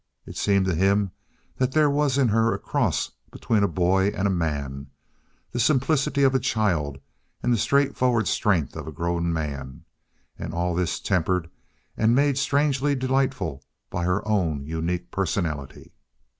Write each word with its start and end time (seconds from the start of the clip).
It 0.25 0.35
seemed 0.35 0.65
to 0.65 0.73
him 0.73 1.11
that 1.57 1.73
there 1.73 1.87
was 1.87 2.17
in 2.17 2.29
her 2.29 2.55
a 2.55 2.57
cross 2.57 3.11
between 3.31 3.61
a 3.61 3.67
boy 3.67 4.07
and 4.07 4.27
a 4.27 4.31
man 4.31 4.87
the 5.51 5.59
simplicity 5.59 6.23
of 6.23 6.33
a 6.33 6.39
child 6.39 6.97
and 7.43 7.53
the 7.53 7.57
straightforward 7.59 8.27
strength 8.27 8.75
of 8.75 8.87
a 8.87 8.91
grown 8.91 9.31
man, 9.31 9.85
and 10.39 10.55
all 10.55 10.73
this 10.73 10.99
tempered 10.99 11.51
and 11.95 12.15
made 12.15 12.39
strangely 12.39 12.95
delightful 12.95 13.63
by 13.91 14.03
her 14.05 14.27
own 14.27 14.65
unique 14.65 15.11
personality. 15.11 15.93